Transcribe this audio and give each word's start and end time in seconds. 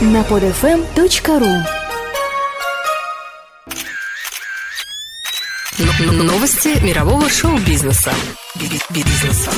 на 0.00 0.22
podfm.ru 0.22 1.62
Новости 6.24 6.82
мирового 6.82 7.28
шоу-бизнеса. 7.28 8.12
Бизнеса. 8.90 9.50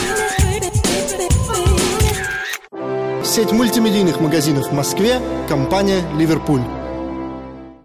Сеть 3.24 3.52
мультимедийных 3.52 4.20
магазинов 4.20 4.68
в 4.70 4.72
Москве, 4.72 5.20
компания 5.48 6.02
«Ливерпуль». 6.18 6.81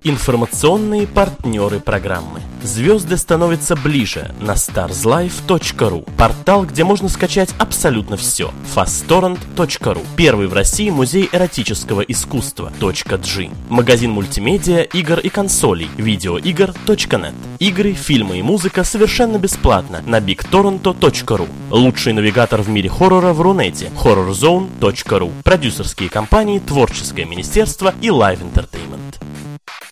Информационные 0.04 1.08
партнеры 1.08 1.80
программы. 1.80 2.42
Звезды 2.62 3.18
становятся 3.18 3.76
ближе 3.76 4.34
на 4.40 4.54
starslife.ru. 4.54 6.10
Портал, 6.18 6.66
где 6.66 6.84
можно 6.84 7.10
скачать 7.10 7.54
абсолютно 7.58 8.18
все. 8.18 8.52
fasttorrent.ru. 8.76 10.06
Первый 10.16 10.48
в 10.48 10.54
России 10.54 10.90
музей 10.90 11.30
эротического 11.32 12.02
искусства. 12.02 12.72
.g. 12.80 13.50
Магазин 13.70 14.12
мультимедиа, 14.12 14.82
игр 14.82 15.20
и 15.20 15.30
консолей. 15.30 15.90
Видеоигр.нет. 15.98 17.34
Игры, 17.60 17.94
фильмы 17.94 18.40
и 18.40 18.42
музыка 18.42 18.84
совершенно 18.84 19.38
бесплатно 19.38 20.02
на 20.06 20.20
bigtorrento.ru. 20.20 21.48
Лучший 21.72 22.14
навигатор 22.14 22.62
в 22.62 22.70
мире 22.70 22.90
хоррора 22.90 23.34
в 23.34 23.42
Рунете. 23.42 23.92
horrorzone.ru. 24.04 25.32
Продюсерские 25.44 26.10
компании, 26.10 26.60
творческое 26.60 27.26
министерство 27.26 27.94
и 28.02 28.08
Live 28.08 28.42
Entertainment. 28.42 28.98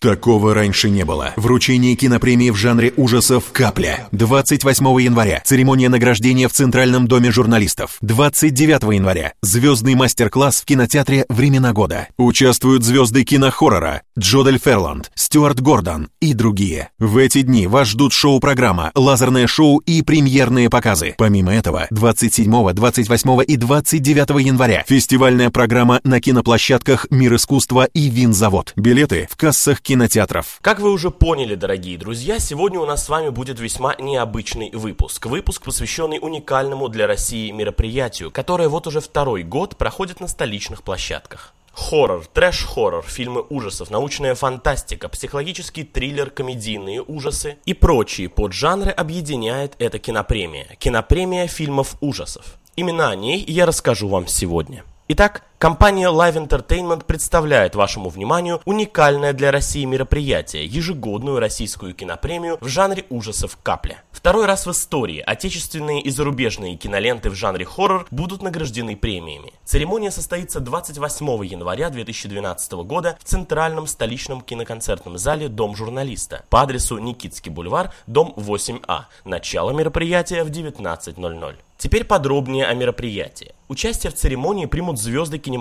Такого 0.00 0.54
раньше 0.54 0.90
не 0.90 1.04
было. 1.04 1.32
Вручение 1.36 1.94
кинопремии 1.94 2.50
в 2.50 2.56
жанре 2.56 2.92
ужасов 2.96 3.44
«Капля». 3.52 4.08
28 4.12 5.00
января. 5.02 5.42
Церемония 5.44 5.88
награждения 5.88 6.48
в 6.48 6.52
Центральном 6.52 7.06
доме 7.06 7.30
журналистов. 7.30 7.96
29 8.00 8.94
января. 8.94 9.32
Звездный 9.42 9.94
мастер-класс 9.94 10.60
в 10.60 10.64
кинотеатре 10.64 11.26
«Времена 11.28 11.72
года». 11.72 12.08
Участвуют 12.16 12.84
звезды 12.84 13.24
кинохоррора 13.24 14.02
Джодель 14.18 14.58
Ферланд, 14.58 15.10
Стюарт 15.14 15.60
Гордон 15.60 16.08
и 16.20 16.32
другие. 16.32 16.90
В 16.98 17.18
эти 17.18 17.42
дни 17.42 17.66
вас 17.66 17.88
ждут 17.88 18.12
шоу-программа, 18.12 18.90
лазерное 18.94 19.46
шоу 19.46 19.78
и 19.78 20.02
премьерные 20.02 20.70
показы. 20.70 21.14
Помимо 21.18 21.54
этого, 21.54 21.86
27, 21.90 22.72
28 22.72 23.44
и 23.46 23.56
29 23.56 24.46
января 24.46 24.84
фестивальная 24.86 25.50
программа 25.50 26.00
на 26.04 26.20
киноплощадках 26.20 27.06
«Мир 27.10 27.34
искусства» 27.34 27.88
и 27.92 28.08
«Винзавод». 28.08 28.72
Билеты 28.76 29.28
в 29.30 29.36
кассах 29.36 29.82
кинотеатров. 29.86 30.58
Как 30.62 30.80
вы 30.80 30.90
уже 30.90 31.12
поняли, 31.12 31.54
дорогие 31.54 31.96
друзья, 31.96 32.40
сегодня 32.40 32.80
у 32.80 32.86
нас 32.86 33.04
с 33.04 33.08
вами 33.08 33.28
будет 33.28 33.60
весьма 33.60 33.94
необычный 34.00 34.70
выпуск. 34.72 35.26
Выпуск, 35.26 35.62
посвященный 35.62 36.18
уникальному 36.20 36.88
для 36.88 37.06
России 37.06 37.52
мероприятию, 37.52 38.32
которое 38.32 38.68
вот 38.68 38.88
уже 38.88 39.00
второй 39.00 39.44
год 39.44 39.76
проходит 39.76 40.18
на 40.18 40.26
столичных 40.26 40.82
площадках. 40.82 41.54
Хоррор, 41.72 42.26
трэш-хоррор, 42.26 43.04
фильмы 43.06 43.44
ужасов, 43.48 43.90
научная 43.90 44.34
фантастика, 44.34 45.08
психологический 45.08 45.84
триллер, 45.84 46.30
комедийные 46.30 47.00
ужасы 47.00 47.58
и 47.64 47.72
прочие 47.72 48.28
поджанры 48.28 48.90
объединяет 48.90 49.76
эта 49.78 50.00
кинопремия. 50.00 50.66
Кинопремия 50.80 51.46
фильмов 51.46 51.94
ужасов. 52.00 52.58
Именно 52.74 53.10
о 53.10 53.14
ней 53.14 53.44
я 53.46 53.66
расскажу 53.66 54.08
вам 54.08 54.26
сегодня. 54.26 54.82
Итак, 55.08 55.44
компания 55.58 56.08
Live 56.08 56.46
Entertainment 56.46 57.04
представляет 57.04 57.74
вашему 57.74 58.08
вниманию 58.08 58.60
уникальное 58.64 59.32
для 59.32 59.50
России 59.50 59.84
мероприятие, 59.84 60.66
ежегодную 60.66 61.40
российскую 61.40 61.94
кинопремию 61.94 62.58
в 62.60 62.68
жанре 62.68 63.04
ужасов 63.08 63.58
«Капля». 63.62 64.02
Второй 64.10 64.46
раз 64.46 64.66
в 64.66 64.70
истории 64.70 65.22
отечественные 65.24 66.00
и 66.00 66.10
зарубежные 66.10 66.76
киноленты 66.76 67.30
в 67.30 67.34
жанре 67.34 67.64
хоррор 67.64 68.06
будут 68.10 68.42
награждены 68.42 68.96
премиями. 68.96 69.52
Церемония 69.64 70.10
состоится 70.10 70.60
28 70.60 71.44
января 71.44 71.90
2012 71.90 72.72
года 72.84 73.16
в 73.20 73.24
Центральном 73.24 73.86
столичном 73.86 74.40
киноконцертном 74.40 75.18
зале 75.18 75.48
Дом 75.48 75.76
журналиста 75.76 76.44
по 76.50 76.62
адресу 76.62 76.98
Никитский 76.98 77.50
бульвар, 77.50 77.92
дом 78.06 78.34
8А. 78.36 79.02
Начало 79.24 79.70
мероприятия 79.70 80.44
в 80.44 80.50
19.00. 80.50 81.56
Теперь 81.78 82.04
подробнее 82.04 82.66
о 82.66 82.74
мероприятии. 82.74 83.52
Участие 83.68 84.10
в 84.10 84.14
церемонии 84.14 84.64
примут 84.64 84.98
звезды 84.98 85.38
кинематографа 85.38 85.55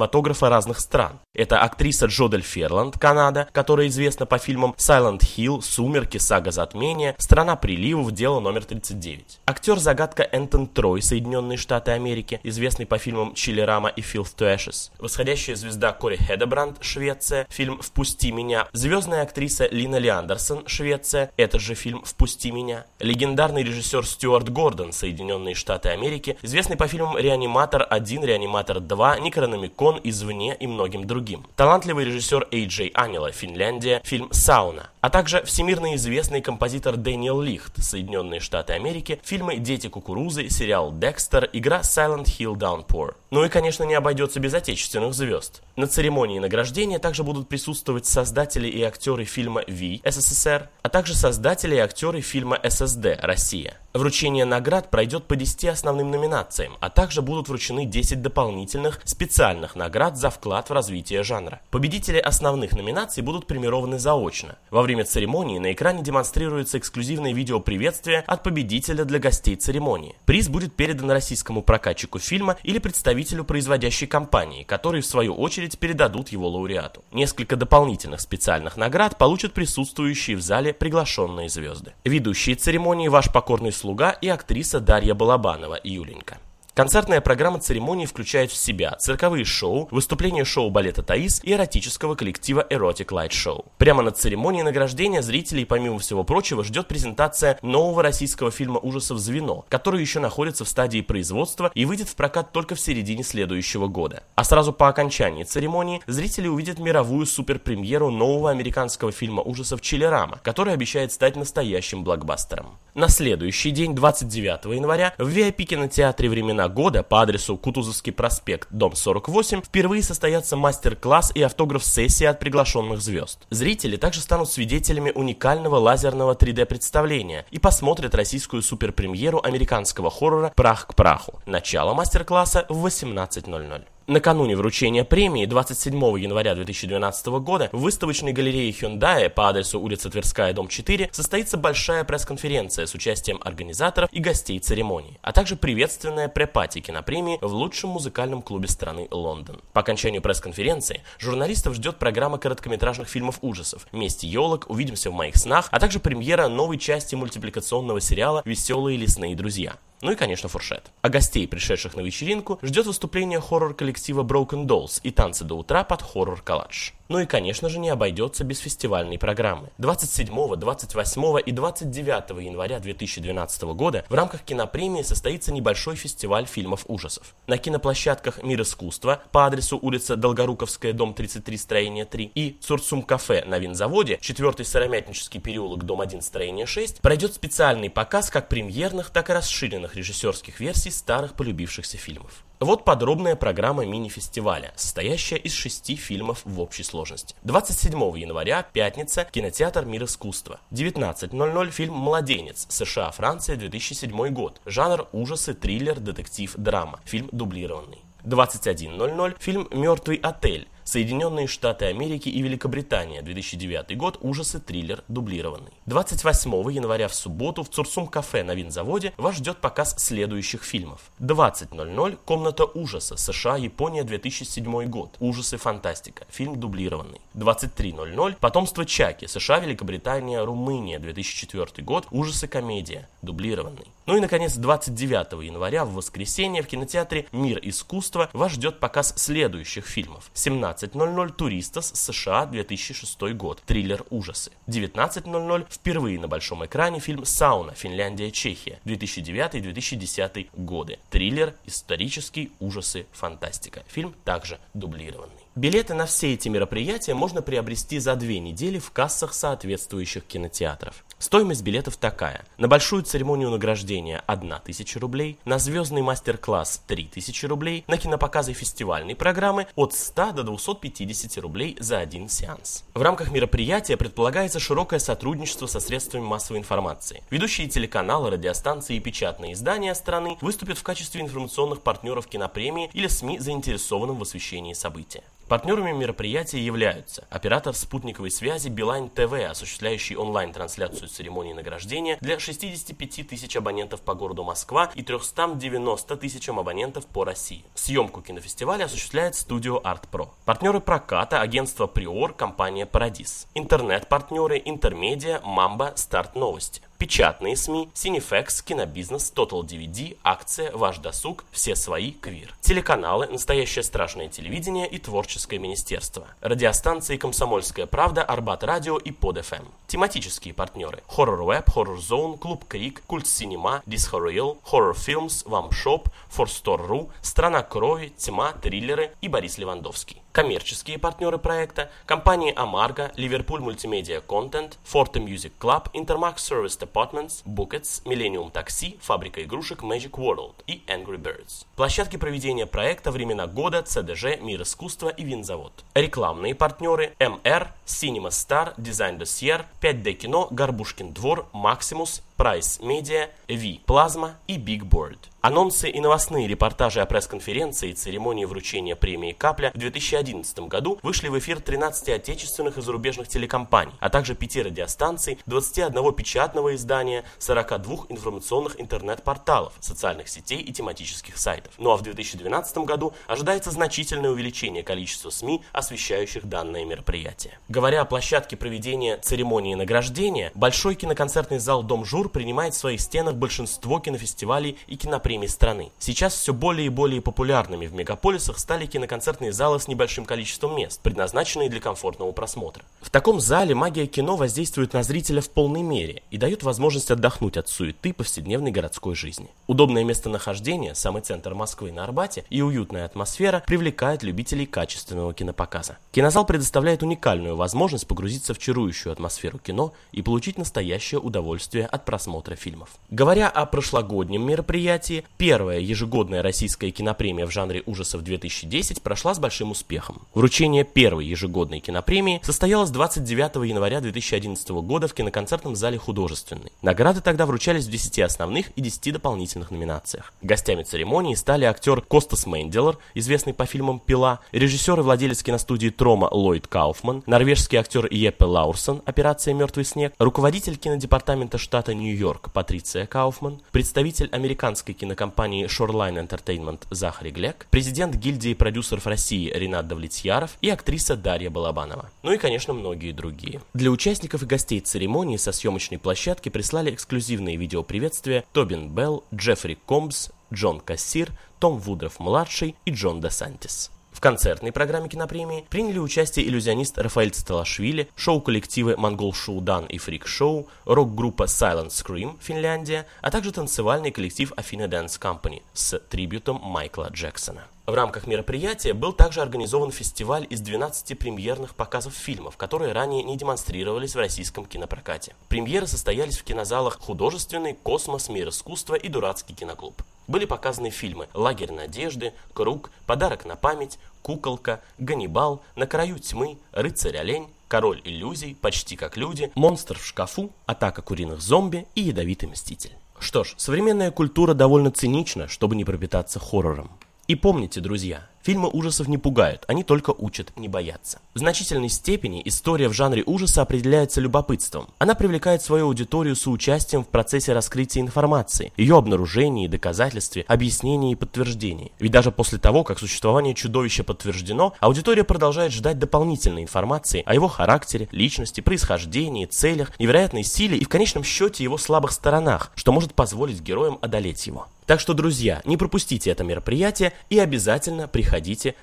разных 0.50 0.80
стран. 0.80 1.20
Это 1.34 1.60
актриса 1.60 2.06
Джодель 2.06 2.42
Ферланд, 2.42 2.98
Канада, 2.98 3.48
которая 3.52 3.88
известна 3.88 4.26
по 4.26 4.38
фильмам 4.38 4.74
Silent 4.78 5.20
Hill, 5.20 5.62
Сумерки, 5.62 6.18
Сага 6.18 6.52
Затмения, 6.52 7.16
Страна 7.18 7.56
приливов, 7.56 8.12
Дело 8.12 8.40
номер 8.40 8.64
39. 8.64 9.40
Актер-загадка 9.46 10.28
Энтон 10.32 10.68
Трой, 10.68 11.02
Соединенные 11.02 11.58
Штаты 11.58 11.92
Америки, 11.92 12.40
известный 12.44 12.86
по 12.86 12.98
фильмам 12.98 13.34
Чилерама 13.34 13.90
и 13.90 14.02
Filth 14.02 14.36
to 14.38 14.56
Ashes. 14.56 14.92
Восходящая 15.00 15.56
звезда 15.56 15.92
Кори 15.92 16.16
Хедебранд, 16.16 16.78
Швеция, 16.82 17.46
фильм 17.50 17.82
«Впусти 17.82 18.32
меня». 18.32 18.68
Звездная 18.72 19.24
актриса 19.24 19.68
Лина 19.68 19.98
Ли 19.98 20.10
Андерсон, 20.10 20.66
Швеция, 20.68 21.32
этот 21.38 21.62
же 21.62 21.76
фильм 21.76 22.04
«Впусти 22.04 22.52
меня». 22.52 22.86
Легендарный 23.00 23.64
режиссер 23.64 24.06
Стюарт 24.06 24.50
Гордон, 24.50 24.94
Соединенные 24.94 25.56
Штаты 25.56 25.90
Америки, 25.90 26.38
известный 26.42 26.78
по 26.78 26.88
фильмам 26.88 27.18
«Реаниматор 27.18 27.88
1», 27.90 28.26
«Реаниматор 28.26 28.78
2», 28.78 29.22
«Некрономикон», 29.22 29.75
«Извне» 30.04 30.56
и 30.60 30.68
многим 30.68 31.06
другим. 31.06 31.46
Талантливый 31.56 32.06
режиссер 32.06 32.48
Эй 32.52 32.68
Джей 32.68 32.92
Анила, 32.94 33.32
Финляндия, 33.32 34.02
фильм 34.04 34.30
«Сауна». 34.32 34.90
А 35.06 35.12
также 35.12 35.44
всемирно 35.44 35.94
известный 35.94 36.42
композитор 36.42 36.98
Дэниел 36.98 37.40
Лихт, 37.40 37.74
Соединенные 37.78 38.40
Штаты 38.40 38.74
Америки, 38.74 39.22
фильмы 39.24 39.58
«Дети 39.58 39.86
кукурузы», 39.88 40.50
сериал 40.50 40.92
«Декстер», 40.92 41.48
игра 41.54 41.82
Silent 41.82 42.24
Hill 42.24 42.56
Downpour. 42.56 43.14
Ну 43.30 43.46
и, 43.46 43.50
конечно, 43.50 43.84
не 43.84 43.94
обойдется 43.94 44.40
без 44.40 44.56
отечественных 44.56 45.14
звезд. 45.14 45.62
На 45.76 45.86
церемонии 45.86 46.40
награждения 46.40 46.98
также 46.98 47.24
будут 47.24 47.48
присутствовать 47.50 48.08
создатели 48.08 48.68
и 48.68 48.82
актеры 48.82 49.26
фильма 49.26 49.62
«Ви» 49.68 50.02
СССР, 50.04 50.70
а 50.82 50.90
также 50.90 51.14
создатели 51.14 51.76
и 51.76 51.80
актеры 51.80 52.22
фильма 52.22 52.58
«ССД» 52.64 53.20
Россия. 53.22 53.78
Вручение 53.94 54.46
наград 54.46 54.90
пройдет 54.90 55.26
по 55.26 55.36
10 55.36 55.66
основным 55.66 56.12
номинациям, 56.12 56.78
а 56.80 56.90
также 56.90 57.22
будут 57.22 57.48
вручены 57.50 57.86
10 57.86 58.22
дополнительных 58.22 59.02
специальных 59.04 59.76
наград 59.76 60.18
за 60.18 60.30
вклад 60.30 60.70
в 60.70 60.74
развитие 60.74 61.24
жанра. 61.24 61.62
Победители 61.72 62.18
основных 62.18 62.74
номинаций 62.74 63.22
будут 63.22 63.48
премированы 63.48 64.00
заочно. 64.00 64.58
Во 64.70 64.82
время 64.82 64.95
церемонии 65.04 65.60
на 65.60 65.74
экране 65.74 66.02
демонстрируется 66.02 66.78
эксклюзивное 66.78 67.34
видео 67.34 67.60
приветствия 67.60 68.24
от 68.28 68.44
победителя 68.44 69.04
для 69.04 69.20
гостей 69.20 69.56
церемонии. 69.56 70.16
Приз 70.26 70.48
будет 70.48 70.74
передан 70.74 71.12
российскому 71.12 71.62
прокатчику 71.62 72.20
фильма 72.20 72.58
или 72.64 72.80
представителю 72.80 73.44
производящей 73.44 74.08
компании, 74.08 74.64
которые 74.64 75.02
в 75.02 75.06
свою 75.06 75.34
очередь 75.34 75.78
передадут 75.78 76.30
его 76.30 76.48
лауреату. 76.48 77.04
Несколько 77.12 77.56
дополнительных 77.56 78.22
специальных 78.22 78.78
наград 78.78 79.18
получат 79.18 79.54
присутствующие 79.54 80.38
в 80.38 80.42
зале 80.42 80.74
приглашенные 80.74 81.50
звезды. 81.50 81.94
Ведущие 82.04 82.56
церемонии 82.56 83.08
ваш 83.08 83.32
покорный 83.32 83.72
слуга 83.72 84.12
и 84.12 84.28
актриса 84.28 84.80
Дарья 84.80 85.14
Балабанова, 85.14 85.80
Юленька. 85.84 86.38
Концертная 86.76 87.22
программа 87.22 87.60
церемонии 87.60 88.06
включает 88.06 88.52
в 88.52 88.58
себя 88.58 88.98
цирковые 89.00 89.46
шоу, 89.46 89.88
выступления 89.92 90.44
шоу 90.44 90.70
балета 90.70 91.04
«Таис» 91.04 91.40
и 91.42 91.54
эротического 91.54 92.16
коллектива 92.16 92.68
Erotic 92.70 93.12
Light 93.12 93.30
Show. 93.30 93.64
Прямо 93.78 94.04
над 94.04 94.18
церемонией 94.18 94.66
награждения 94.66 95.22
зрителей, 95.22 95.66
помимо 95.66 96.00
всего 96.00 96.26
прочего, 96.26 96.66
ждет 96.66 96.90
презентация 96.90 97.58
нового 97.62 98.04
российского 98.04 98.52
фильма 98.52 98.80
ужасов 98.80 99.20
«Звено», 99.20 99.64
который 99.70 100.02
еще 100.02 100.20
находится 100.20 100.66
в 100.66 100.68
стадии 100.68 101.00
производства 101.00 101.72
и 101.74 101.86
выйдет 101.86 102.10
в 102.10 102.16
прокат 102.18 102.52
только 102.52 102.76
в 102.76 102.82
середине 102.82 103.24
следующего 103.24 103.88
года. 103.88 104.24
А 104.36 104.44
сразу 104.44 104.74
по 104.74 104.90
окончании 104.90 105.46
церемонии 105.46 106.02
зрители 106.08 106.50
увидят 106.50 106.78
мировую 106.80 107.26
суперпремьеру 107.26 108.12
нового 108.12 108.52
американского 108.52 109.14
фильма 109.14 109.42
ужасов 109.42 109.80
«Чилерама», 109.80 110.42
который 110.44 110.74
обещает 110.74 111.14
стать 111.14 111.38
настоящим 111.38 112.04
блокбастером. 112.04 112.80
На 112.96 113.08
следующий 113.08 113.72
день, 113.72 113.96
29 113.96 114.76
января, 114.76 115.14
в 115.18 115.30
VIP-кинотеатре 115.30 116.30
«Времена 116.30 116.65
года 116.68 117.04
по 117.04 117.22
адресу 117.22 117.58
Кутузовский 117.58 118.12
проспект, 118.12 118.68
дом 118.72 118.96
48, 118.96 119.62
впервые 119.62 120.04
состоятся 120.04 120.56
мастер-класс 120.56 121.32
и 121.36 121.42
автограф-сессия 121.42 122.30
от 122.30 122.40
приглашенных 122.40 123.02
звезд. 123.02 123.40
Зрители 123.50 123.98
также 123.98 124.22
станут 124.22 124.50
свидетелями 124.50 125.12
уникального 125.12 125.78
лазерного 125.78 126.34
3D-представления 126.34 127.46
и 127.52 127.60
посмотрят 127.60 128.16
российскую 128.16 128.62
суперпремьеру 128.62 129.42
американского 129.44 130.10
хоррора 130.10 130.52
«Прах 130.56 130.88
к 130.88 130.96
праху». 130.96 131.42
Начало 131.46 131.94
мастер-класса 131.94 132.66
в 132.70 132.86
18.00. 132.86 133.86
Накануне 134.08 134.56
вручения 134.56 135.04
премии 135.04 135.48
27 135.48 135.96
января 136.20 136.54
2012 136.54 137.26
года 137.42 137.70
в 137.72 137.80
выставочной 137.80 138.34
галерее 138.34 138.70
Hyundai 138.70 139.32
по 139.32 139.50
адресу 139.50 139.80
улица 139.80 140.12
Тверская, 140.12 140.54
дом 140.54 140.68
4 140.68 141.10
состоится 141.12 141.58
большая 141.58 142.04
пресс-конференция 142.04 142.86
с 142.86 142.94
участием 142.94 143.40
организаторов 143.44 144.08
и 144.14 144.20
гостей 144.20 144.60
церемонии, 144.60 145.18
а 145.24 145.32
также 145.32 145.56
приветственная 145.56 146.28
препати 146.28 146.82
кинопремии 146.82 147.40
в 147.42 147.52
лучшем 147.52 147.90
музыкальном 147.90 148.44
клубе 148.44 148.68
страны 148.68 149.08
Лондон. 149.10 149.60
По 149.74 149.82
окончанию 149.82 150.22
пресс-конференции 150.22 151.02
журналистов 151.18 151.74
ждет 151.74 151.98
программа 151.98 152.38
короткометражных 152.38 153.08
фильмов 153.08 153.40
ужасов 153.42 153.88
«Месть 153.92 154.24
елок», 154.24 154.70
«Увидимся 154.70 155.10
в 155.10 155.16
моих 155.16 155.36
снах», 155.36 155.68
а 155.72 155.80
также 155.80 156.00
премьера 156.00 156.48
новой 156.48 156.78
части 156.78 157.16
мультипликационного 157.16 158.00
сериала 158.02 158.44
«Веселые 158.46 159.00
лесные 159.00 159.36
друзья». 159.36 159.78
Ну 160.02 160.12
и, 160.12 160.16
конечно, 160.16 160.50
фуршет. 160.50 160.92
А 161.02 161.10
гостей, 161.10 161.48
пришедших 161.48 161.96
на 161.96 162.02
вечеринку, 162.02 162.60
ждет 162.62 162.86
выступление 162.86 163.40
хоррор-коллектива 163.40 164.24
Broken 164.24 164.66
Dolls 164.66 165.00
и 165.04 165.12
танцы 165.12 165.44
до 165.44 165.56
утра 165.56 165.84
под 165.84 166.02
хоррор-колладж. 166.02 166.92
Ну 167.08 167.20
и, 167.20 167.26
конечно 167.26 167.70
же, 167.70 167.78
не 167.78 167.90
обойдется 167.90 168.44
без 168.44 168.60
фестивальной 168.60 169.20
программы. 169.20 169.70
27, 169.78 170.56
28 170.56 171.42
и 171.46 171.52
29 171.52 172.44
января 172.44 172.80
2012 172.80 173.64
года 173.76 174.04
в 174.10 174.14
рамках 174.14 174.42
кинопремии 174.42 175.04
состоится 175.04 175.54
небольшой 175.54 175.96
фестиваль 175.96 176.46
фильмов 176.46 176.86
ужасов. 176.88 177.36
На 177.48 177.58
киноплощадках 177.58 178.42
Мир 178.42 178.62
искусства 178.62 179.22
по 179.32 179.46
адресу 179.46 179.78
улица 179.80 180.16
Долгоруковская, 180.16 180.94
дом 180.94 181.14
33, 181.14 181.58
строение 181.58 182.06
3 182.06 182.32
и 182.34 182.58
Сурцум 182.62 183.04
кафе 183.04 183.44
на 183.46 183.60
винзаводе, 183.60 184.18
4 184.20 184.66
Сыромятнический 184.66 185.40
переулок, 185.40 185.84
дом 185.84 186.02
1, 186.02 186.22
строение 186.22 186.66
6, 186.66 187.02
пройдет 187.02 187.34
специальный 187.34 187.90
показ 187.90 188.30
как 188.32 188.50
премьерных, 188.50 189.12
так 189.12 189.30
и 189.30 189.34
расширенных 189.34 189.96
режиссерских 189.96 190.60
версий 190.60 190.90
старых 190.90 191.36
полюбившихся 191.36 191.98
фильмов. 191.98 192.44
Вот 192.62 192.86
подробная 192.86 193.36
программа 193.36 193.86
мини-фестиваля, 193.86 194.72
состоящая 194.78 195.36
из 195.36 195.52
шести 195.52 195.98
фильмов 195.98 196.42
в 196.46 196.62
общей 196.62 196.84
сложности. 196.84 197.36
27 197.44 198.00
января, 198.18 198.64
пятница, 198.64 199.28
кинотеатр 199.30 199.84
«Мир 199.84 200.06
искусства». 200.06 200.62
19.00 200.72 201.70
фильм 201.72 201.94
«Младенец», 201.94 202.66
США, 202.70 203.12
Франция, 203.12 203.58
2007 203.58 204.30
год. 204.30 204.62
Жанр 204.66 205.08
ужасы, 205.12 205.54
триллер, 205.54 206.00
детектив, 206.00 206.54
драма. 206.56 207.02
Фильм 207.04 207.28
дублированный. 207.34 208.00
21.00 208.24 209.36
фильм 209.40 209.68
«Мертвый 209.72 210.18
отель», 210.18 210.68
Соединенные 210.86 211.48
Штаты 211.48 211.86
Америки 211.86 212.30
и 212.30 212.44
Великобритания, 212.44 213.24
2009 213.24 213.98
год, 213.98 214.20
ужасы, 214.22 214.60
триллер, 214.60 215.04
дублированный. 215.08 215.72
28 215.88 216.72
января 216.72 217.08
в 217.08 217.16
субботу 217.16 217.64
в 217.64 217.70
Цурсум 217.70 218.06
кафе 218.06 218.44
на 218.44 218.54
винзаводе 218.54 219.12
вас 219.18 219.38
ждет 219.38 219.58
показ 219.58 219.96
следующих 219.98 220.64
фильмов. 220.64 221.10
20.00 221.20 222.20
Комната 222.24 222.66
ужаса, 222.66 223.18
США, 223.18 223.58
Япония, 223.58 224.04
2007 224.04 224.86
год, 224.86 225.16
ужасы, 225.20 225.58
фантастика, 225.58 226.28
фильм 226.30 226.60
дублированный. 226.60 227.20
23.00 227.34 228.38
Потомство 228.40 228.86
Чаки, 228.86 229.26
США, 229.26 229.58
Великобритания, 229.58 230.46
Румыния, 230.46 231.00
2004 231.00 231.84
год, 231.84 232.06
ужасы, 232.12 232.48
комедия, 232.48 233.10
дублированный. 233.24 233.88
Ну 234.06 234.16
и, 234.18 234.20
наконец, 234.20 234.56
29 234.56 235.44
января 235.44 235.84
в 235.84 235.94
воскресенье 235.94 236.62
в 236.62 236.68
кинотеатре 236.68 237.26
«Мир 237.32 237.60
искусства» 237.64 238.30
вас 238.34 238.52
ждет 238.52 238.80
показ 238.80 239.14
следующих 239.18 239.88
фильмов. 239.88 240.30
17.00 240.36 241.34
«Туристас», 241.34 241.92
США, 241.96 242.46
2006 242.46 243.34
год, 243.34 243.64
триллер 243.66 244.06
ужасы. 244.12 244.52
19.00 244.68 245.66
впервые 245.70 246.20
на 246.20 246.28
большом 246.28 246.64
экране 246.64 247.00
фильм 247.00 247.26
«Сауна», 247.26 247.74
Финляндия, 247.74 248.30
Чехия, 248.30 248.80
2009-2010 248.86 250.50
годы, 250.54 251.00
триллер, 251.10 251.56
исторический, 251.66 252.52
ужасы, 252.60 253.08
фантастика. 253.12 253.84
Фильм 253.88 254.14
также 254.24 254.60
дублированный. 254.76 255.45
Билеты 255.58 255.94
на 255.94 256.06
все 256.06 256.34
эти 256.34 256.50
мероприятия 256.50 257.14
можно 257.14 257.42
приобрести 257.42 257.98
за 258.00 258.18
две 258.18 258.40
недели 258.40 258.78
в 258.78 258.92
кассах 258.92 259.34
соответствующих 259.34 260.26
кинотеатров. 260.26 261.06
Стоимость 261.18 261.64
билетов 261.64 261.96
такая. 261.96 262.44
На 262.58 262.68
большую 262.68 263.04
церемонию 263.04 263.50
награждения 263.50 264.22
1000 264.28 265.00
рублей, 265.00 265.40
на 265.46 265.58
звездный 265.58 266.02
мастер-класс 266.02 266.82
3000 266.88 267.46
рублей, 267.46 267.86
на 267.88 267.98
кинопоказы 267.98 268.52
фестивальной 268.52 269.16
программы 269.16 269.68
от 269.76 269.94
100 269.94 270.34
до 270.34 270.44
250 270.44 271.38
рублей 271.38 271.78
за 271.80 272.00
один 272.00 272.28
сеанс. 272.28 272.84
В 272.94 273.02
рамках 273.02 273.32
мероприятия 273.32 273.96
предполагается 273.96 274.60
широкое 274.60 275.00
сотрудничество 275.00 275.68
со 275.68 275.80
средствами 275.80 276.24
массовой 276.24 276.60
информации. 276.60 277.24
Ведущие 277.30 277.70
телеканалы, 277.70 278.32
радиостанции 278.32 278.98
и 278.98 279.00
печатные 279.00 279.54
издания 279.54 279.96
страны 279.96 280.38
выступят 280.42 280.78
в 280.78 280.84
качестве 280.84 281.22
информационных 281.22 281.80
партнеров 281.80 282.28
кинопремии 282.28 282.90
или 282.92 283.08
СМИ, 283.08 283.40
заинтересованным 283.40 284.18
в 284.18 284.24
освещении 284.24 284.74
события. 284.74 285.24
Партнерами 285.48 285.92
мероприятия 285.92 286.60
являются 286.60 287.28
оператор 287.30 287.76
спутниковой 287.76 288.32
связи 288.32 288.68
Билайн 288.68 289.10
ТВ, 289.10 289.32
осуществляющий 289.48 290.16
онлайн-трансляцию 290.16 291.08
церемонии 291.08 291.54
награждения 291.54 292.18
для 292.20 292.40
65 292.40 293.28
тысяч 293.28 293.56
абонентов 293.56 294.02
по 294.02 294.16
городу 294.16 294.44
Москва 294.44 294.90
и 294.96 295.04
390 295.04 296.18
тысячам 296.18 296.58
абонентов 296.58 297.06
по 297.06 297.24
России. 297.24 297.64
Съемку 297.76 298.24
кинофестиваля 298.24 298.86
осуществляет 298.86 299.36
студио 299.36 299.78
Art 299.82 300.10
Pro. 300.12 300.30
Партнеры 300.46 300.80
проката, 300.80 301.40
агентство 301.42 301.86
Приор, 301.86 302.34
компания 302.34 302.88
Парадис. 302.88 303.48
Интернет-партнеры 303.54 304.60
Интермедиа, 304.66 305.42
Мамба, 305.44 305.94
Старт 305.96 306.36
Новости. 306.36 306.82
Печатные 306.98 307.58
СМИ, 307.58 307.90
Cinefex, 307.94 308.64
Кинобизнес, 308.64 309.34
Total 309.36 309.62
DVD, 309.62 310.18
Акция, 310.24 310.72
Ваш 310.72 311.00
досуг, 311.00 311.44
Все 311.52 311.76
свои, 311.76 312.12
Квир. 312.12 312.54
Телеканалы, 312.62 313.28
Настоящее 313.28 313.84
страшное 313.84 314.30
телевидение 314.30 314.88
и 314.88 314.98
Творческое 314.98 315.60
министерство. 315.60 316.28
Радиостанции 316.40 317.18
Комсомольская 317.18 317.86
правда, 317.86 318.24
Арбат 318.24 318.64
радио 318.64 318.98
и 318.98 319.12
Под 319.12 319.46
ФМ. 319.46 319.66
Тематические 319.88 320.54
партнеры. 320.54 321.04
Horror 321.10 321.46
Web, 321.46 321.66
Horror 321.76 321.98
Zone, 321.98 322.38
Клуб 322.38 322.66
Крик, 322.68 323.04
Культ 323.08 323.28
Синема, 323.28 323.84
Dishoreal, 323.86 324.58
Horror 324.72 324.94
Films, 324.96 325.48
Вамшоп, 325.48 326.08
Forstore.ru, 326.36 327.10
Страна 327.22 327.62
крови, 327.62 328.14
Тьма, 328.18 328.54
Триллеры 328.54 329.12
и 329.22 329.28
Борис 329.28 329.58
Левандовский. 329.58 330.22
Коммерческие 330.32 331.00
партнеры 331.00 331.38
проекта– 331.38 331.90
компании 332.06 332.52
Амарго, 332.54 333.12
Ливерпуль 333.16 333.62
Мультимедиа 333.62 334.20
Контент, 334.20 334.78
Forte 334.84 335.24
Music 335.24 335.54
Club, 335.58 335.90
Intermax 335.94 336.36
Service 336.38 336.78
Departments, 336.86 337.44
Buckets, 337.46 338.04
Millennium 338.06 338.52
Taxi, 338.52 338.98
Фабрика 339.02 339.44
игрушек 339.44 339.84
Magic 339.84 340.12
World 340.12 340.56
и 340.68 340.82
Angry 340.88 341.18
Birds. 341.18 341.66
Площадки 341.76 342.18
проведения 342.18 342.66
проекта, 342.66 343.12
времена 343.12 343.48
года, 343.48 343.82
ЦДЖ, 343.84 344.40
Мир 344.42 344.62
искусства 344.62 345.10
и 345.10 345.24
Винзавод. 345.24 345.84
Рекламные 345.94 346.56
партнеры– 346.56 347.14
МР, 347.20 347.72
Cinema 347.86 348.30
Star, 348.30 348.76
Design 348.78 349.18
Dossier, 349.18 349.66
5D 349.82 350.14
Кино, 350.14 350.48
Горбушкин 350.52 351.14
двор, 351.14 351.48
Maximus, 351.54 352.22
Price 352.38 352.80
Media, 352.82 353.30
V 353.48 353.80
Plasma 353.86 354.34
и 354.48 354.58
Big 354.58 354.82
Board. 354.82 355.18
Анонсы 355.42 355.90
и 355.90 356.00
новостные 356.00 356.48
репортажи 356.48 357.02
о 357.02 357.06
пресс-конференции 357.06 357.92
и 357.92 357.94
церемонии 357.94 358.46
вручения 358.46 358.96
премии 358.96 359.32
«Капля» 359.32 359.72
в 359.76 359.78
2011 359.78 360.60
году 360.62 360.98
вышли 361.04 361.28
в 361.28 361.38
эфир 361.38 361.60
13 361.60 362.10
отечественных 362.10 362.80
и 362.80 362.82
зарубежных 362.82 363.28
телекомпаний, 363.28 363.94
а 364.00 364.10
также 364.10 364.34
5 364.34 364.56
радиостанций, 364.66 365.38
21 365.46 366.14
печатного 366.14 366.74
издания, 366.74 367.26
42 367.38 368.08
информационных 368.10 368.82
интернет-порталов, 368.82 369.74
социальных 369.82 370.30
сетей 370.30 370.62
и 370.62 370.74
тематических 370.74 371.38
сайтов. 371.38 371.74
Ну 371.78 371.92
а 371.92 371.98
в 371.98 372.02
2012 372.02 372.78
году 372.80 373.14
ожидается 373.28 373.70
значительное 373.70 374.32
увеличение 374.32 374.82
количества 374.82 375.30
СМИ, 375.30 375.62
освещающих 375.74 376.50
данное 376.50 376.86
мероприятие. 376.86 377.60
Говоря 377.70 378.02
о 378.02 378.06
площадке 378.06 378.58
проведения 378.58 379.18
церемонии 379.18 379.76
награждения, 379.76 380.52
Большой 380.56 380.96
киноконцертный 380.96 381.60
зал 381.60 381.84
«Дом 381.84 382.06
Жур» 382.06 382.25
принимает 382.30 382.74
в 382.74 382.78
своих 382.78 383.00
стенах 383.00 383.36
большинство 383.36 384.00
кинофестивалей 384.00 384.78
и 384.88 384.96
кинопремий 384.96 385.36
премий 385.36 385.50
страны. 385.50 385.92
Сейчас 386.00 386.34
все 386.34 386.54
более 386.54 386.88
и 386.88 386.90
более 386.90 387.22
популярными 387.22 387.88
в 387.88 387.94
мегаполисах 387.94 388.58
стали 388.58 388.86
киноконцертные 388.86 389.52
залы 389.52 389.80
с 389.82 389.88
небольшим 389.90 390.24
количеством 390.24 390.78
мест, 390.78 391.02
предназначенные 391.02 391.70
для 391.70 391.82
комфортного 391.82 392.32
просмотра. 392.32 392.84
В 393.02 393.10
таком 393.10 393.42
зале 393.42 393.76
магия 393.76 394.08
кино 394.08 394.38
воздействует 394.38 394.94
на 394.94 395.04
зрителя 395.04 395.42
в 395.42 395.50
полной 395.50 395.82
мере 395.82 396.24
и 396.32 396.38
дает 396.38 396.64
возможность 396.64 397.12
отдохнуть 397.12 397.58
от 397.58 397.68
суеты 397.68 398.14
повседневной 398.14 398.72
городской 398.72 399.14
жизни. 399.14 399.50
Удобное 399.68 400.06
местонахождение, 400.06 400.96
самый 400.96 401.22
центр 401.22 401.54
Москвы 401.54 401.92
на 401.92 402.06
Арбате 402.06 402.46
и 402.50 402.62
уютная 402.62 403.06
атмосфера 403.06 403.64
привлекают 403.68 404.24
любителей 404.24 404.66
качественного 404.66 405.34
кинопоказа. 405.34 405.98
Кинозал 406.12 406.46
предоставляет 406.46 407.04
уникальную 407.04 407.58
возможность 407.58 408.08
погрузиться 408.08 408.54
в 408.54 408.60
чарующую 408.60 409.12
атмосферу 409.12 409.60
кино 409.60 409.94
и 410.14 410.22
получить 410.22 410.58
настоящее 410.58 411.20
удовольствие 411.20 411.86
от 411.88 412.06
просмотра 412.06 412.15
фильмов. 412.56 412.90
Говоря 413.10 413.50
о 413.50 413.66
прошлогоднем 413.66 414.46
мероприятии, 414.46 415.24
Первая 415.38 415.80
ежегодная 415.80 416.42
российская 416.42 416.92
кинопремия 416.92 417.46
в 417.46 417.52
жанре 417.52 417.84
ужасов 417.86 418.24
2010 418.24 419.02
прошла 419.02 419.34
с 419.34 419.40
большим 419.40 419.72
успехом. 419.72 420.22
Вручение 420.34 420.84
первой 420.84 421.26
ежегодной 421.26 421.80
кинопремии 421.80 422.40
состоялось 422.44 422.90
29 422.90 423.68
января 423.68 424.02
2011 424.02 424.70
года 424.70 425.08
в 425.08 425.14
киноконцертном 425.14 425.76
зале 425.76 425.98
«Художественный». 425.98 426.72
Награды 426.82 427.22
тогда 427.22 427.46
вручались 427.46 427.86
в 427.86 427.92
10 427.92 428.20
основных 428.20 428.70
и 428.76 428.82
10 428.82 429.14
дополнительных 429.14 429.72
номинациях. 429.72 430.34
Гостями 430.42 430.84
церемонии 430.84 431.36
стали 431.36 431.66
актер 431.66 432.02
Костас 432.02 432.46
Менделер, 432.46 432.98
известный 433.14 433.54
по 433.54 433.66
фильмам 433.66 434.00
«Пила», 434.00 434.40
режиссер 434.52 435.00
и 435.00 435.04
владелец 435.04 435.44
киностудии 435.44 435.90
Трома 435.90 436.30
Ллойд 436.32 436.68
Кауфман, 436.68 437.24
норвежский 437.26 437.78
актер 437.78 438.08
Еппе 438.12 438.46
Лаурсон, 438.46 439.02
«Операция 439.06 439.54
«Мертвый 439.54 439.86
снег», 439.86 440.14
руководитель 440.20 440.78
кинодепартамента 440.78 441.58
штата 441.58 441.94
Нью 441.94 442.05
Нью-Йорк 442.06 442.52
Патриция 442.52 443.08
Кауфман, 443.08 443.62
представитель 443.72 444.30
американской 444.32 444.94
кинокомпании 444.94 445.66
Shoreline 445.66 446.28
Entertainment 446.28 446.82
Захари 446.92 447.32
Глек, 447.32 447.68
президент 447.72 448.16
гильдии 448.16 448.54
продюсеров 448.54 449.08
России 449.08 449.52
Ренат 449.52 449.88
Давлетьяров 449.88 450.58
и 450.62 450.70
актриса 450.70 451.16
Дарья 451.16 451.50
Балабанова. 451.50 452.12
Ну 452.22 452.32
и, 452.32 452.38
конечно, 452.38 452.74
многие 452.74 453.12
другие. 453.12 453.62
Для 453.74 453.90
участников 453.90 454.44
и 454.44 454.46
гостей 454.46 454.80
церемонии 454.82 455.38
со 455.38 455.52
съемочной 455.52 455.98
площадки 455.98 456.50
прислали 456.50 456.94
эксклюзивные 456.94 457.58
видеоприветствия 457.58 458.44
Тобин 458.54 458.90
Белл, 458.90 459.24
Джеффри 459.34 459.78
Комбс, 459.88 460.30
Джон 460.54 460.80
Кассир, 460.80 461.32
Том 461.60 461.80
Вудрафф-младший 461.80 462.76
и 462.86 462.92
Джон 462.92 463.20
Десантис. 463.20 463.90
В 464.16 464.22
концертной 464.22 464.72
программе 464.72 465.10
кинопремии 465.10 465.66
приняли 465.70 466.00
участие 466.00 466.48
иллюзионист 466.48 466.98
Рафаэль 466.98 467.34
Сталашвили, 467.34 468.08
шоу-коллективы 468.16 468.96
Монгол 468.96 469.34
Шуудан 469.34 469.88
и 469.88 469.98
Фрик 469.98 470.26
Шоу, 470.26 470.70
рок-группа 470.86 471.44
Silent 471.44 471.90
Scream, 471.90 472.38
Финляндия, 472.42 473.08
а 473.22 473.30
также 473.30 473.52
танцевальный 473.52 474.12
коллектив 474.12 474.54
Афина 474.56 474.84
Dance 474.84 475.20
Company 475.20 475.64
с 475.74 476.00
трибютом 476.00 476.62
Майкла 476.64 477.10
Джексона. 477.12 477.68
В 477.86 477.94
рамках 477.94 478.26
мероприятия 478.26 478.94
был 478.94 479.14
также 479.14 479.42
организован 479.42 479.92
фестиваль 479.92 480.48
из 480.50 480.60
12 480.62 481.20
премьерных 481.20 481.76
показов 481.76 482.16
фильмов, 482.16 482.58
которые 482.58 482.94
ранее 482.94 483.22
не 483.22 483.38
демонстрировались 483.38 484.16
в 484.16 484.20
российском 484.20 484.66
кинопрокате. 484.66 485.36
Премьеры 485.50 485.86
состоялись 485.86 486.40
в 486.40 486.44
кинозалах 486.44 487.00
«Художественный», 487.00 487.76
«Космос», 487.76 488.28
«Мир 488.28 488.50
искусства» 488.50 488.96
и 488.96 489.08
«Дурацкий 489.08 489.54
киноклуб». 489.54 490.02
Были 490.28 490.46
показаны 490.46 490.90
фильмы 490.90 491.28
«Лагерь 491.36 491.72
надежды», 491.72 492.34
«Круг», 492.54 492.90
«Подарок 493.06 493.46
на 493.46 493.56
память», 493.56 494.00
«Куколка», 494.24 494.82
«Ганнибал», 494.98 495.62
«На 495.76 495.86
краю 495.86 496.18
тьмы», 496.18 496.58
«Рыцарь-олень», 496.72 497.50
«Король 497.68 498.02
иллюзий», 498.04 498.56
«Почти 498.56 498.96
как 498.96 499.16
люди», 499.16 499.52
«Монстр 499.54 500.00
в 500.00 500.06
шкафу», 500.06 500.50
«Атака 500.66 501.04
куриных 501.04 501.40
зомби» 501.40 501.86
и 501.94 502.02
«Ядовитый 502.02 502.50
мститель». 502.50 502.98
Что 503.20 503.44
ж, 503.44 503.54
современная 503.58 504.10
культура 504.10 504.56
довольно 504.56 504.90
цинична, 504.90 505.48
чтобы 505.48 505.76
не 505.76 505.86
пропитаться 505.86 506.40
хоррором. 506.40 506.90
И 507.28 507.36
помните, 507.36 507.82
друзья, 507.82 508.30
фильмы 508.46 508.70
ужасов 508.70 509.08
не 509.08 509.18
пугают, 509.18 509.66
они 509.68 509.84
только 509.84 510.12
учат 510.12 510.54
не 510.56 510.68
бояться. 510.68 511.20
В 511.34 511.40
значительной 511.40 511.90
степени 511.90 512.44
история 512.46 512.88
в 512.88 512.94
жанре 512.94 513.24
ужаса 513.26 513.64
определяется 513.64 514.22
любопытством. 514.22 514.88
Она 515.00 515.16
привлекает 515.16 515.64
свою 515.64 515.88
аудиторию 515.88 516.36
соучастием 516.36 517.04
в 517.04 517.08
процессе 517.08 517.54
раскрытия 517.54 518.04
информации, 518.04 518.72
ее 518.78 518.98
обнаружении, 518.98 519.68
доказательстве, 519.68 520.46
объяснении 520.48 521.14
и 521.14 521.16
подтверждении. 521.16 521.92
Ведь 522.00 522.12
даже 522.12 522.32
после 522.32 522.60
того, 522.60 522.84
как 522.84 523.00
существование 523.00 523.56
чудовища 523.56 524.04
подтверждено, 524.04 524.74
аудитория 524.80 525.24
продолжает 525.24 525.72
ждать 525.72 525.98
дополнительной 525.98 526.62
информации 526.62 527.24
о 527.26 527.34
его 527.34 527.48
характере, 527.48 528.08
личности, 528.12 528.62
происхождении, 528.62 529.46
целях, 529.46 529.92
невероятной 530.00 530.44
силе 530.44 530.78
и 530.78 530.86
в 530.86 530.90
конечном 530.90 531.24
счете 531.24 531.64
его 531.64 531.80
слабых 531.80 532.12
сторонах, 532.12 532.72
что 532.76 532.92
может 532.92 533.16
позволить 533.16 533.62
героям 533.62 533.98
одолеть 534.02 534.46
его. 534.46 534.68
Так 534.86 535.00
что, 535.00 535.16
друзья, 535.16 535.62
не 535.66 535.78
пропустите 535.78 536.30
это 536.30 536.44
мероприятие 536.44 537.14
и 537.32 537.40
обязательно 537.40 538.08
приходите 538.08 538.35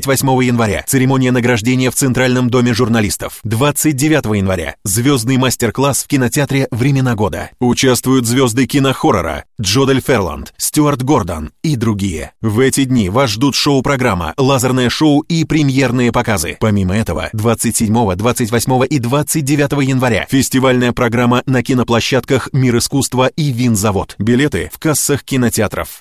28 0.07 0.45
января. 0.45 0.85
Церемония 0.87 1.33
награждения 1.33 1.91
в 1.91 1.97
Центральном 1.97 2.49
доме 2.49 2.73
журналистов. 2.73 3.41
29 3.43 4.37
января. 4.37 4.77
Звездный 4.85 5.37
мастер-класс 5.37 6.05
в 6.05 6.07
кинотеатре 6.07 6.69
«Времена 6.71 7.17
года». 7.17 7.51
Участвуют 7.59 8.25
звезды 8.25 8.67
кинохоррора 8.67 9.47
Джодель 9.61 10.01
Ферланд, 10.01 10.55
Стюарт 10.59 11.03
Гордон 11.03 11.51
и 11.65 11.75
другие. 11.75 12.33
В 12.41 12.61
эти 12.61 12.85
дни 12.85 13.09
вас 13.11 13.31
ждут 13.31 13.57
шоу-программа, 13.57 14.33
лазерное 14.37 14.91
шоу 14.91 15.23
и 15.23 15.45
премьерные 15.45 16.13
показы. 16.13 16.57
Помимо 16.61 16.97
этого, 16.97 17.29
27, 17.33 18.15
28 18.15 18.87
и 18.89 18.99
29 19.01 19.89
января 19.89 20.27
фестивальная 20.31 20.93
программа 20.93 21.43
на 21.47 21.65
киноплощадках 21.65 22.51
«Мир 22.53 22.79
искусства» 22.79 23.27
и 23.27 23.51
«Винзавод». 23.51 24.15
Билеты 24.19 24.71
в 24.73 24.79
кассах 24.79 25.25
кинотеатров. 25.25 26.01